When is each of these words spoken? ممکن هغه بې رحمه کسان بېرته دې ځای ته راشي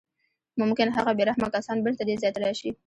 ممکن 0.61 0.87
هغه 0.97 1.11
بې 1.17 1.23
رحمه 1.29 1.47
کسان 1.55 1.77
بېرته 1.85 2.03
دې 2.07 2.15
ځای 2.21 2.31
ته 2.35 2.39
راشي 2.43 2.69